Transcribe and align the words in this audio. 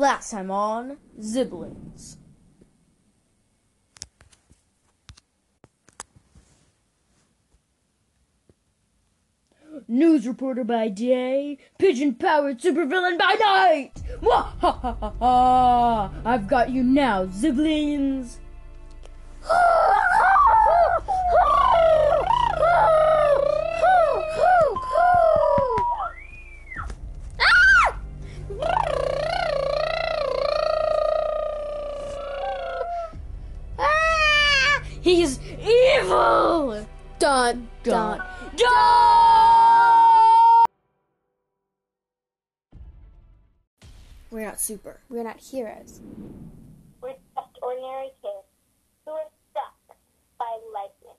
Last 0.00 0.30
time 0.30 0.50
on 0.50 0.96
Ziblings. 1.20 2.16
News 9.86 10.26
reporter 10.26 10.64
by 10.64 10.88
day, 10.88 11.58
pigeon 11.78 12.14
powered 12.14 12.60
supervillain 12.60 13.18
by 13.18 13.36
night! 13.40 13.92
I've 16.24 16.48
got 16.48 16.70
you 16.70 16.82
now, 16.82 17.26
Ziblings! 17.26 18.38
He's 35.00 35.40
evil! 35.40 36.86
Dun, 37.18 37.68
Dun, 37.82 38.18
dun. 38.18 38.18
dun! 38.56 38.70
We're 44.30 44.44
not 44.44 44.60
super. 44.60 45.00
We're 45.08 45.24
not 45.24 45.38
heroes. 45.40 46.00
We're 47.02 47.12
just 47.34 47.58
ordinary 47.62 48.10
kids 48.22 48.46
who 49.04 49.12
are 49.12 49.28
stuck 49.50 49.96
by 50.38 50.56
lightning. 50.72 51.16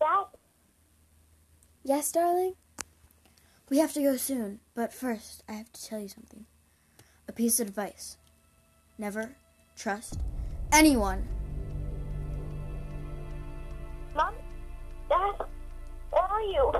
Dad, 0.00 0.26
Yes, 1.84 2.12
darling? 2.12 2.54
We 3.70 3.78
have 3.78 3.92
to 3.94 4.02
go 4.02 4.16
soon, 4.16 4.60
but 4.74 4.92
first 4.92 5.42
I 5.48 5.52
have 5.52 5.72
to 5.72 5.84
tell 5.84 6.00
you 6.00 6.08
something. 6.08 6.46
A 7.28 7.32
piece 7.32 7.60
of 7.60 7.68
advice. 7.68 8.16
Never 8.98 9.36
trust 9.76 10.18
anyone. 10.70 11.26
Mom, 14.14 14.34
Dad, 15.08 15.34
where 16.10 16.22
are 16.22 16.42
you? 16.42 16.72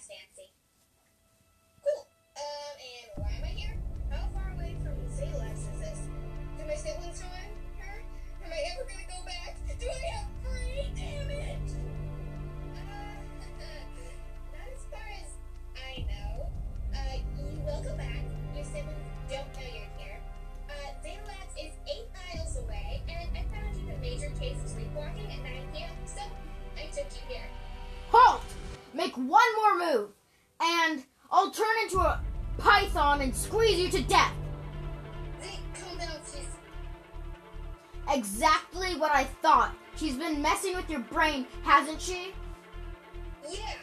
Fancy. 0.00 0.47
And 30.60 31.04
I'll 31.30 31.50
turn 31.50 31.66
into 31.82 31.98
a 31.98 32.20
python 32.58 33.20
and 33.20 33.34
squeeze 33.34 33.78
you 33.78 33.88
to 33.90 34.02
death. 34.02 34.32
Zeke, 35.42 35.60
calm 35.74 35.98
down, 35.98 36.20
please. 36.26 36.46
Exactly 38.10 38.96
what 38.96 39.12
I 39.12 39.24
thought. 39.24 39.74
She's 39.96 40.16
been 40.16 40.40
messing 40.40 40.76
with 40.76 40.88
your 40.88 41.00
brain, 41.00 41.46
hasn't 41.62 42.00
she? 42.00 42.32
Yeah, 43.50 43.74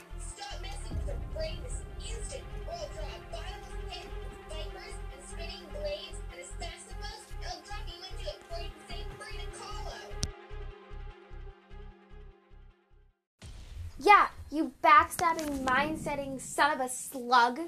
backstabbing, 15.06 15.64
mind-setting 15.64 16.40
son 16.40 16.72
of 16.72 16.80
a 16.80 16.90
slug. 16.90 17.60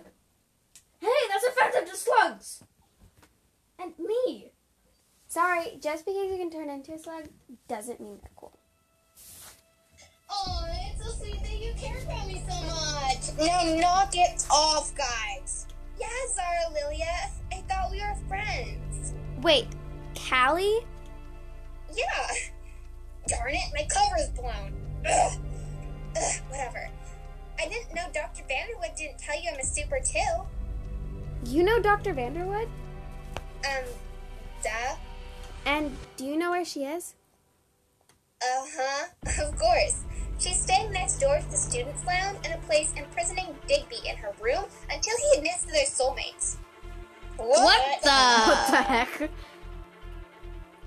Hey, 1.00 1.08
that's 1.30 1.46
offensive 1.46 1.90
to 1.90 1.96
slugs. 1.96 2.64
And 3.80 3.94
me. 4.00 4.52
Sorry, 5.28 5.78
just 5.81 6.06
because 6.06 6.31
you 6.31 6.38
can 6.38 6.50
turn 6.50 6.70
into 6.70 6.94
a 6.94 7.00
slug 7.00 7.26
doesn't 7.68 8.00
mean 8.00 8.18
they're 8.22 8.31
cool. 8.36 8.58
Oh, 10.30 10.66
it's 10.92 11.03
so 11.03 11.12
sweet 11.12 11.42
that 11.44 11.58
you 11.58 11.74
care 11.78 12.02
about 12.03 12.28
me 12.28 12.42
so 12.47 12.56
much. 12.66 13.38
Now 13.38 13.80
knock 13.80 14.16
it 14.16 14.46
off, 14.50 14.94
guys. 14.96 15.68
Yeah, 16.00 16.08
Zara 16.34 16.74
Lilia. 16.74 17.06
I 17.52 17.62
thought 17.70 17.92
we 17.92 18.02
were 18.02 18.16
friends. 18.28 19.14
Wait, 19.42 19.68
Callie? 20.16 20.80
Yeah. 21.94 22.28
Darn 23.28 23.53
it, 23.53 23.72
my 23.74 23.88
cover's 23.94 24.30
blown. 24.30 24.74
Ugh, 25.06 25.40
Vanderwood 28.50 28.96
didn't 28.97 29.19
tell 29.19 29.41
you 29.41 29.50
I'm 29.53 29.59
a 29.59 29.63
super 29.63 30.00
too. 30.00 30.44
You 31.46 31.63
know 31.63 31.80
Dr. 31.80 32.13
Vanderwood? 32.13 32.68
Um, 33.66 33.84
duh. 34.63 34.96
And 35.66 35.96
do 36.16 36.25
you 36.25 36.38
know 36.38 36.52
where 36.52 36.66
she 36.66 36.84
is? 36.85 37.13
Uh 38.41 38.66
huh. 38.75 39.08
Of 39.47 39.58
course. 39.58 40.03
She's 40.40 40.62
staying 40.62 40.91
next 40.91 41.19
door 41.19 41.40
to 41.40 41.50
the 41.50 41.58
students' 41.58 42.06
lounge 42.06 42.46
in 42.46 42.52
a 42.53 42.58
place 42.59 42.94
imprisoning 42.96 43.56
Digby 43.68 43.97
in 44.08 44.16
her 44.18 44.34
room 44.40 44.66
until 44.91 45.16
he 45.18 45.38
admits 45.38 45.64
to 45.66 45.72
their 45.72 45.85
soulmates. 45.85 46.58
What, 47.38 47.59
What 47.59 48.02
the 48.03 48.09
heck? 48.09 49.29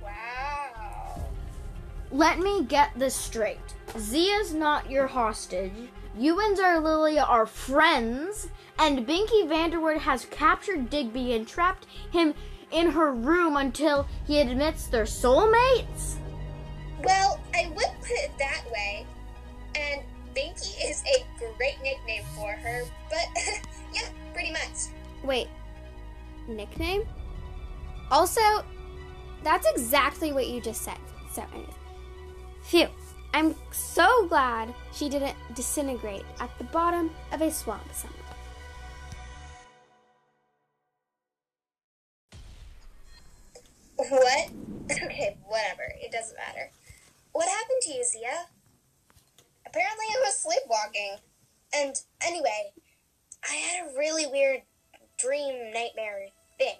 Wow. 0.00 1.24
Let 2.12 2.38
me 2.38 2.64
get 2.64 2.90
this 2.96 3.14
straight. 3.14 3.58
Zia's 3.98 4.54
not 4.54 4.88
your 4.90 5.08
hostage. 5.08 5.72
You 6.20 6.38
and 6.38 6.54
Zarlilia 6.54 7.26
are 7.26 7.46
friends, 7.46 8.48
and 8.78 9.06
Binky 9.06 9.48
Vanderwood 9.48 9.96
has 10.00 10.26
captured 10.26 10.90
Digby 10.90 11.32
and 11.32 11.48
trapped 11.48 11.86
him 12.12 12.34
in 12.70 12.90
her 12.90 13.10
room 13.10 13.56
until 13.56 14.06
he 14.26 14.38
admits 14.38 14.86
they're 14.86 15.04
soulmates? 15.04 16.16
Well, 17.02 17.40
I 17.54 17.68
would 17.68 18.00
put 18.02 18.10
it 18.10 18.32
that 18.38 18.64
way. 18.70 19.06
And 19.74 20.02
Binky 20.36 20.74
is 20.84 21.02
a 21.06 21.24
great 21.56 21.80
nickname 21.82 22.24
for 22.36 22.52
her, 22.52 22.82
but 23.08 23.26
yeah, 23.94 24.10
pretty 24.34 24.52
much. 24.52 24.92
Wait, 25.24 25.48
nickname? 26.46 27.08
Also, 28.10 28.62
that's 29.42 29.66
exactly 29.70 30.32
what 30.32 30.48
you 30.48 30.60
just 30.60 30.82
said. 30.82 30.98
So, 31.32 31.42
anyways. 31.54 31.74
Phew. 32.64 32.88
I'm 33.32 33.54
so 33.70 34.26
glad 34.26 34.74
she 34.92 35.08
didn't 35.08 35.36
disintegrate 35.54 36.24
at 36.40 36.50
the 36.58 36.64
bottom 36.64 37.10
of 37.32 37.40
a 37.40 37.50
swamp 37.50 37.82
somewhere. 37.92 38.20
What? 43.96 44.50
Okay, 44.90 45.36
whatever. 45.46 45.82
It 46.02 46.10
doesn't 46.10 46.36
matter. 46.36 46.68
What 47.30 47.48
happened 47.48 47.80
to 47.82 47.92
you, 47.92 48.04
Zia? 48.04 48.46
Apparently, 49.64 50.04
I 50.10 50.20
was 50.24 50.34
sleepwalking. 50.36 51.16
And 51.72 51.94
anyway, 52.26 52.72
I 53.48 53.54
had 53.54 53.86
a 53.86 53.96
really 53.96 54.26
weird 54.26 54.62
dream 55.16 55.72
nightmare 55.72 56.26
thing. 56.58 56.78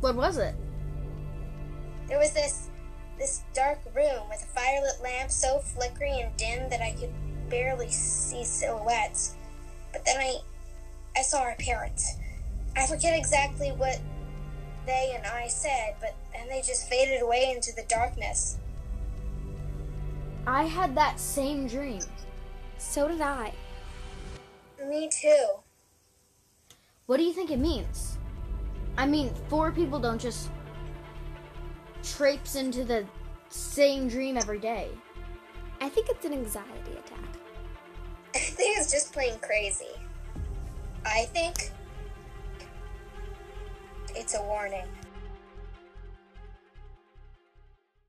What 0.00 0.14
was 0.16 0.38
it? 0.38 0.54
There 2.08 2.18
was 2.18 2.32
this 2.32 2.70
this 3.18 3.42
dark 3.54 3.80
room 3.94 4.28
with 4.28 4.42
a 4.42 4.58
firelit 4.58 5.02
lamp 5.02 5.30
so 5.30 5.58
flickery 5.58 6.20
and 6.20 6.36
dim 6.36 6.68
that 6.70 6.80
I 6.80 6.92
could 6.92 7.12
barely 7.48 7.90
see 7.90 8.44
silhouettes. 8.44 9.36
But 9.92 10.04
then 10.04 10.18
I 10.18 10.36
I 11.16 11.22
saw 11.22 11.40
our 11.40 11.54
parents. 11.56 12.16
I 12.76 12.86
forget 12.86 13.16
exactly 13.16 13.70
what 13.70 14.00
they 14.86 15.14
and 15.16 15.26
I 15.26 15.48
said, 15.48 15.94
but 16.00 16.14
then 16.32 16.48
they 16.48 16.60
just 16.60 16.88
faded 16.88 17.22
away 17.22 17.52
into 17.54 17.72
the 17.74 17.84
darkness. 17.88 18.58
I 20.46 20.64
had 20.64 20.94
that 20.96 21.20
same 21.20 21.66
dream. 21.66 22.02
So 22.78 23.08
did 23.08 23.20
I. 23.20 23.52
Me 24.86 25.08
too. 25.08 25.46
What 27.06 27.16
do 27.18 27.22
you 27.22 27.32
think 27.32 27.50
it 27.50 27.58
means? 27.58 28.18
I 28.98 29.06
mean, 29.06 29.32
four 29.48 29.72
people 29.72 29.98
don't 29.98 30.20
just 30.20 30.50
traipse 32.04 32.54
into 32.54 32.84
the 32.84 33.04
same 33.48 34.08
dream 34.08 34.36
every 34.36 34.58
day. 34.58 34.90
I 35.80 35.88
think 35.88 36.08
it's 36.08 36.24
an 36.24 36.32
anxiety 36.32 36.92
attack. 36.92 37.36
I 38.34 38.38
think 38.38 38.78
it's 38.78 38.90
just 38.90 39.12
plain 39.12 39.38
crazy. 39.40 39.94
I 41.06 41.24
think 41.26 41.70
it's 44.16 44.34
a 44.34 44.42
warning. 44.42 44.86